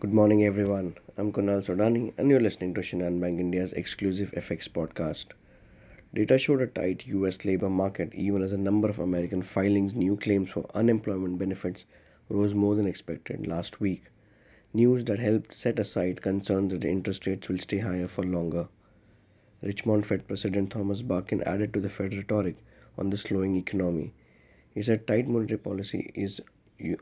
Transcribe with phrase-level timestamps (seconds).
[0.00, 0.94] Good morning, everyone.
[1.18, 5.26] I'm Kunal Sodhani, and you're listening to Shinhan Bank India's exclusive FX podcast.
[6.14, 10.16] Data showed a tight US labor market even as a number of American filings new
[10.16, 11.84] claims for unemployment benefits
[12.30, 14.04] rose more than expected last week.
[14.72, 18.68] News that helped set aside concerns that the interest rates will stay higher for longer.
[19.60, 22.56] Richmond Fed President Thomas Barkin added to the Fed rhetoric
[22.96, 24.14] on the slowing economy.
[24.72, 26.40] He said tight monetary policy is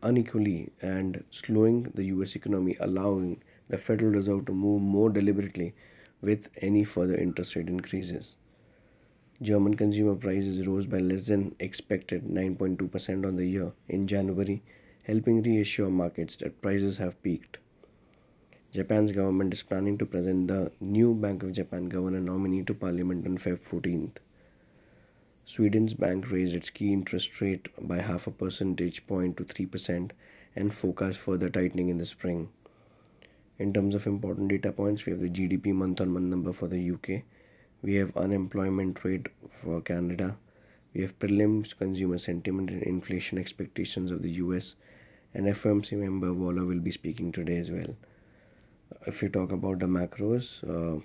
[0.02, 5.74] unequally and slowing the US economy, allowing the Federal Reserve to move more deliberately
[6.20, 8.36] with any further interest rate increases.
[9.40, 14.62] German consumer prices rose by less than expected 9.2% on the year in January,
[15.04, 17.58] helping reassure markets that prices have peaked.
[18.72, 23.26] Japan's government is planning to present the new Bank of Japan governor nominee to parliament
[23.26, 24.16] on Feb 14th.
[25.50, 30.10] Sweden's bank raised its key interest rate by half a percentage point to 3%
[30.54, 32.50] and forecast further tightening in the spring.
[33.58, 36.68] In terms of important data points, we have the GDP month on month number for
[36.68, 37.22] the UK,
[37.80, 40.36] we have unemployment rate for Canada,
[40.92, 44.76] we have prelims consumer sentiment and inflation expectations of the US,
[45.32, 47.96] and FOMC member Waller will be speaking today as well.
[49.06, 51.00] If you talk about the macros, uh,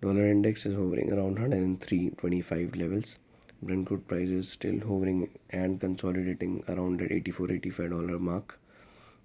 [0.00, 3.18] dollar index is hovering around 103.25 levels
[3.62, 8.58] Brent crude prices still hovering and consolidating around that 84 85 dollar mark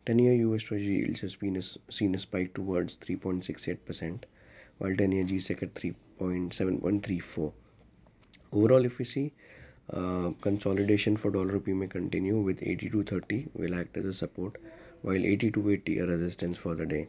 [0.06, 4.23] 10 year US Treasury yields has been a, seen a spike towards 3.68%,
[4.78, 7.54] while 10 year GSEC at 3.734.
[8.52, 9.31] Overall, if we see,
[9.92, 14.58] uh, consolidation for dollar rupee may continue with 82.30 will act as a support,
[15.04, 17.08] while 82.80 a resistance for the day.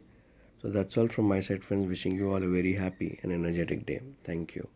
[0.61, 1.87] So that's all from my side, friends.
[1.87, 4.01] Wishing you all a very happy and energetic day.
[4.23, 4.69] Thank you.